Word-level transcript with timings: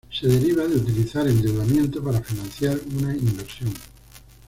Se 0.11 0.25
deriva 0.27 0.65
de 0.67 0.77
utilizar 0.77 1.27
endeudamiento 1.27 2.03
para 2.03 2.23
financiar 2.23 2.75
una 2.97 3.15
inversión. 3.15 3.71